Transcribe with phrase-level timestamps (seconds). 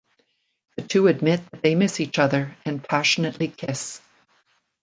[0.77, 4.01] The two admit that they miss each other and passionately kiss.